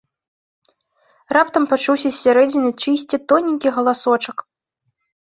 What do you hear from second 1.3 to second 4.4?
Раптам пачуўся з сярэдзіны чыйсьці тоненькі галасочак: